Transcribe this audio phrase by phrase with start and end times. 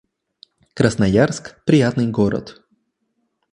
[0.73, 2.63] Красноярск— приятный город